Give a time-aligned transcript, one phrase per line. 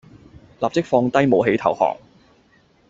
[0.61, 1.95] 立即放低武器投降